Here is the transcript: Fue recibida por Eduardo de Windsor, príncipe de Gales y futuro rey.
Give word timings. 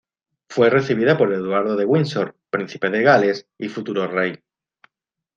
Fue 0.49 0.71
recibida 0.71 1.15
por 1.15 1.31
Eduardo 1.31 1.75
de 1.75 1.85
Windsor, 1.85 2.35
príncipe 2.49 2.89
de 2.89 3.03
Gales 3.03 3.45
y 3.59 3.69
futuro 3.69 4.07
rey. 4.07 4.39